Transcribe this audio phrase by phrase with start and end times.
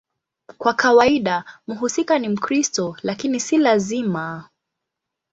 [0.57, 4.49] Kwa kawaida mhusika ni Mkristo, lakini si lazima.